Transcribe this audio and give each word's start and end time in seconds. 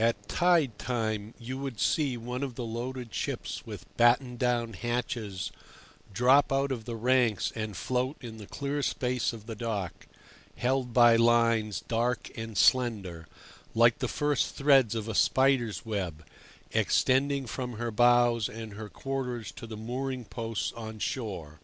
At 0.00 0.28
tide 0.28 0.78
time 0.78 1.34
you 1.40 1.58
would 1.58 1.80
see 1.80 2.16
one 2.16 2.44
of 2.44 2.54
the 2.54 2.64
loaded 2.64 3.12
ships 3.12 3.66
with 3.66 3.84
battened 3.96 4.38
down 4.38 4.74
hatches 4.74 5.50
drop 6.12 6.52
out 6.52 6.70
of 6.70 6.84
the 6.84 6.94
ranks 6.94 7.50
and 7.56 7.76
float 7.76 8.16
in 8.20 8.36
the 8.38 8.46
clear 8.46 8.80
space 8.84 9.32
of 9.32 9.46
the 9.46 9.56
dock, 9.56 10.06
held 10.54 10.92
by 10.92 11.16
lines 11.16 11.82
dark 11.88 12.30
and 12.38 12.56
slender, 12.56 13.26
like 13.74 13.98
the 13.98 14.06
first 14.06 14.54
threads 14.54 14.94
of 14.94 15.08
a 15.08 15.16
spider's 15.16 15.84
web, 15.84 16.24
extending 16.70 17.44
from 17.48 17.72
her 17.72 17.90
bows 17.90 18.48
and 18.48 18.74
her 18.74 18.88
quarters 18.88 19.50
to 19.50 19.66
the 19.66 19.76
mooring 19.76 20.24
posts 20.24 20.70
on 20.74 21.00
shore. 21.00 21.58